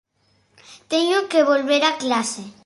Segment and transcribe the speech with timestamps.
[0.91, 2.43] Teño que volver a clase.